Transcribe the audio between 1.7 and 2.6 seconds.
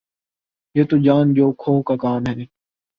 کا کام ہے